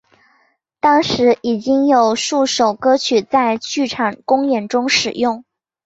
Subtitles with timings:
[0.79, 5.45] 当时已经有数首歌曲在剧场公演中使用。